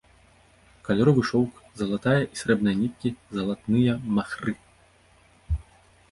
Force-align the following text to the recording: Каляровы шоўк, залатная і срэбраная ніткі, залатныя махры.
Каляровы 0.87 1.23
шоўк, 1.31 1.57
залатная 1.81 2.21
і 2.31 2.39
срэбраная 2.41 2.73
ніткі, 2.79 3.09
залатныя 3.39 3.93
махры. 4.17 4.53